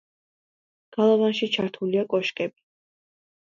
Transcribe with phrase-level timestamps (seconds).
[0.97, 2.61] გალავანში ჩართულია კოშკები.